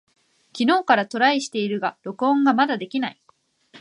[0.59, 3.21] 昨日からトライしているが録音がまだできない。